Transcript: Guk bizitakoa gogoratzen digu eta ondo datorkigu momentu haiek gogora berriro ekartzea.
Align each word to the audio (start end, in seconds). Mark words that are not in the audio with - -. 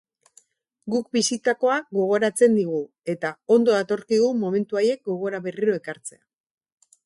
Guk 0.93 1.11
bizitakoa 1.17 1.75
gogoratzen 1.99 2.57
digu 2.61 2.81
eta 3.15 3.33
ondo 3.59 3.77
datorkigu 3.77 4.33
momentu 4.45 4.81
haiek 4.83 5.07
gogora 5.13 5.45
berriro 5.49 5.81
ekartzea. 5.83 6.23